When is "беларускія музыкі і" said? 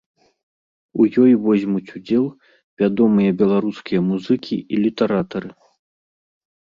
3.43-4.75